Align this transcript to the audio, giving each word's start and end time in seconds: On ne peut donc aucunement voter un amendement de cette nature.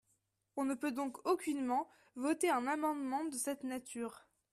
On 0.57 0.65
ne 0.65 0.73
peut 0.73 0.91
donc 0.91 1.23
aucunement 1.27 1.87
voter 2.15 2.49
un 2.49 2.65
amendement 2.65 3.23
de 3.25 3.35
cette 3.35 3.63
nature. 3.63 4.25